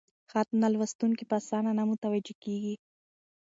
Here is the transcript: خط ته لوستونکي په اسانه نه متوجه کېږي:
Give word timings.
خط 0.31 0.47
ته 0.61 0.67
لوستونکي 0.73 1.23
په 1.29 1.35
اسانه 1.41 1.71
نه 1.79 1.83
متوجه 1.91 2.33
کېږي: 2.43 2.75